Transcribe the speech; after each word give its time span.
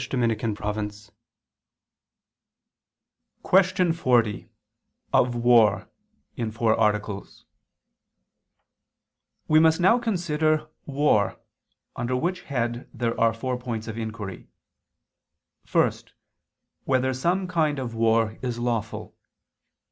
_______________________QUESTION 3.43 3.93
40 3.93 4.49
OF 5.13 5.35
WAR 5.35 5.89
(In 6.35 6.49
Four 6.49 6.73
Articles) 6.75 7.45
We 9.47 9.59
must 9.59 9.79
now 9.79 9.99
consider 9.99 10.67
war, 10.87 11.39
under 11.95 12.15
which 12.15 12.41
head 12.49 12.89
there 12.91 13.19
are 13.21 13.31
four 13.31 13.59
points 13.59 13.87
of 13.87 13.95
inquiry: 13.95 14.47
(1) 15.71 15.91
Whether 16.85 17.13
some 17.13 17.47
kind 17.47 17.77
of 17.77 17.93
war 17.93 18.39
is 18.41 18.57
lawful? 18.57 19.15